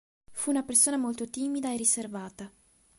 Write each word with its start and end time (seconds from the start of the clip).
Fu 0.31 0.49
una 0.49 0.63
persona 0.63 0.97
molto 0.97 1.29
timida 1.29 1.71
e 1.71 1.77
riservata. 1.77 2.51